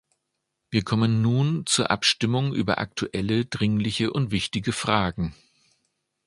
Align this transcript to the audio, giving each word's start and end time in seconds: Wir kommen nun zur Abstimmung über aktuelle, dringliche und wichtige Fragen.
Wir 0.71 0.81
kommen 0.81 1.21
nun 1.21 1.67
zur 1.67 1.91
Abstimmung 1.91 2.55
über 2.55 2.79
aktuelle, 2.79 3.45
dringliche 3.45 4.11
und 4.11 4.31
wichtige 4.31 4.71
Fragen. 4.71 5.35